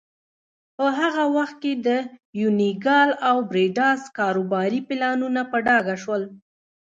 [0.77, 1.89] په هغه وخت کې د
[2.41, 6.23] یونیکال او بریډاس کاروباري پلانونه په ډاګه شول.